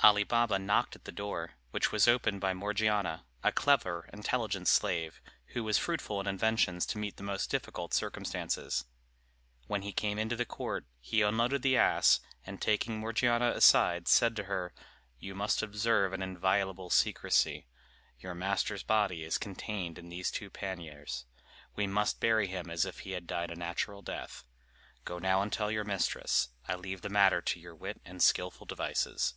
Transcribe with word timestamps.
Ali 0.00 0.22
Baba 0.22 0.56
knocked 0.60 0.94
at 0.94 1.04
the 1.04 1.10
door, 1.10 1.54
which 1.72 1.90
was 1.90 2.06
opened 2.06 2.40
by 2.40 2.54
Morgiana, 2.54 3.24
a 3.42 3.50
clever, 3.50 4.08
intelligent 4.12 4.68
slave, 4.68 5.20
who 5.46 5.64
was 5.64 5.78
fruitful 5.78 6.20
in 6.20 6.28
inventions 6.28 6.86
to 6.86 6.98
meet 6.98 7.16
the 7.16 7.24
most 7.24 7.50
difficult 7.50 7.92
circumstances. 7.92 8.84
When 9.66 9.82
he 9.82 9.92
came 9.92 10.16
into 10.16 10.36
the 10.36 10.44
court, 10.46 10.86
he 11.00 11.22
unloaded 11.22 11.62
the 11.62 11.76
ass, 11.76 12.20
and 12.44 12.62
taking 12.62 13.00
Morgiana 13.00 13.50
aside, 13.50 14.06
said 14.06 14.36
to 14.36 14.44
her: 14.44 14.72
"You 15.18 15.34
must 15.34 15.60
observe 15.60 16.12
an 16.12 16.22
inviolable 16.22 16.88
secrecy. 16.90 17.66
Your 18.20 18.32
master's 18.34 18.84
body 18.84 19.24
is 19.24 19.38
contained 19.38 19.98
in 19.98 20.08
these 20.08 20.30
two 20.30 20.50
panniers. 20.50 21.24
We 21.74 21.88
must 21.88 22.20
bury 22.20 22.46
him 22.46 22.70
as 22.70 22.84
if 22.84 23.00
he 23.00 23.10
had 23.10 23.26
died 23.26 23.50
a 23.50 23.56
natural 23.56 24.02
death. 24.02 24.44
Go 25.04 25.18
now 25.18 25.42
and 25.42 25.52
tell 25.52 25.72
your 25.72 25.84
mistress. 25.84 26.50
I 26.68 26.76
leave 26.76 27.00
the 27.00 27.08
matter 27.08 27.42
to 27.42 27.58
your 27.58 27.74
wit 27.74 28.00
and 28.04 28.22
skilful 28.22 28.66
devices." 28.66 29.34